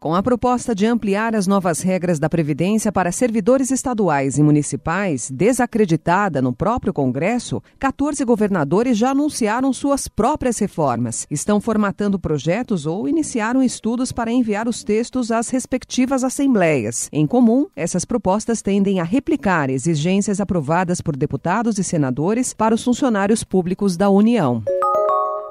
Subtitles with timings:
[0.00, 5.28] Com a proposta de ampliar as novas regras da Previdência para servidores estaduais e municipais,
[5.28, 11.26] desacreditada no próprio Congresso, 14 governadores já anunciaram suas próprias reformas.
[11.28, 17.08] Estão formatando projetos ou iniciaram estudos para enviar os textos às respectivas assembleias.
[17.10, 22.84] Em comum, essas propostas tendem a replicar exigências aprovadas por deputados e senadores para os
[22.84, 24.62] funcionários públicos da União.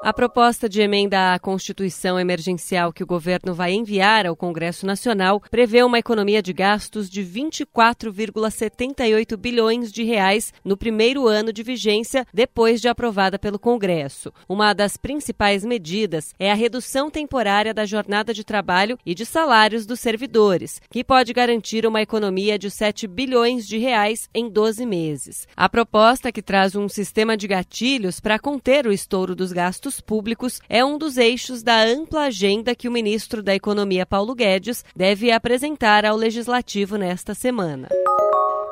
[0.00, 5.42] A proposta de emenda à Constituição emergencial que o governo vai enviar ao Congresso Nacional
[5.50, 12.24] prevê uma economia de gastos de 24,78 bilhões de reais no primeiro ano de vigência
[12.32, 14.32] depois de aprovada pelo Congresso.
[14.48, 19.84] Uma das principais medidas é a redução temporária da jornada de trabalho e de salários
[19.84, 25.48] dos servidores, que pode garantir uma economia de 7 bilhões de reais em 12 meses.
[25.56, 30.00] A proposta que traz um sistema de gatilhos para conter o estouro dos gastos gastos
[30.00, 34.84] públicos é um dos eixos da ampla agenda que o ministro da Economia Paulo Guedes
[34.94, 37.88] deve apresentar ao legislativo nesta semana.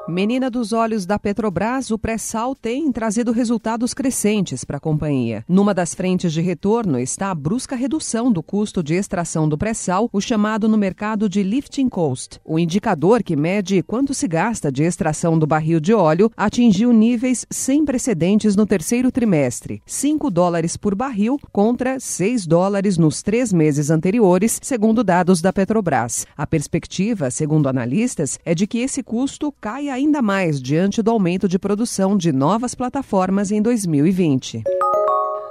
[0.09, 5.45] Menina dos olhos da Petrobras, o pré-sal tem trazido resultados crescentes para a companhia.
[5.49, 10.09] Numa das frentes de retorno está a brusca redução do custo de extração do pré-sal,
[10.13, 12.41] o chamado no mercado de lifting cost.
[12.45, 17.45] O indicador que mede quanto se gasta de extração do barril de óleo atingiu níveis
[17.51, 23.91] sem precedentes no terceiro trimestre, 5 dólares por barril contra 6 dólares nos três meses
[23.91, 26.29] anteriores, segundo dados da Petrobras.
[26.37, 31.49] A perspectiva, segundo analistas, é de que esse custo caia ainda mais diante do aumento
[31.49, 34.76] de produção de novas plataformas em 2020.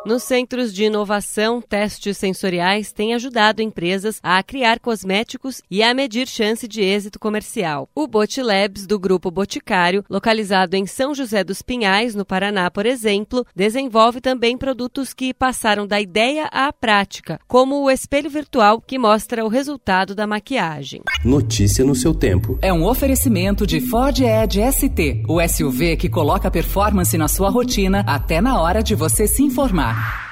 [0.05, 6.27] Nos centros de inovação, testes sensoriais têm ajudado empresas a criar cosméticos e a medir
[6.27, 7.89] chance de êxito comercial.
[7.95, 13.43] O Botilabs, do grupo Boticário, localizado em São José dos Pinhais, no Paraná, por exemplo,
[13.55, 19.43] desenvolve também produtos que passaram da ideia à prática, como o espelho virtual que mostra
[19.43, 21.01] o resultado da maquiagem.
[21.23, 22.59] Notícia no seu tempo.
[22.61, 28.03] É um oferecimento de Ford Edge ST, o SUV que coloca performance na sua rotina
[28.05, 29.94] até na hora de você se informar.
[29.95, 30.24] time.